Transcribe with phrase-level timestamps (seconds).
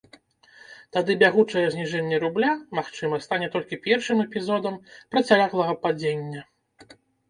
[0.95, 4.83] Тады бягучае зніжэнне рубля, магчыма, стане толькі першым эпізодам
[5.15, 6.49] працяглага падзення.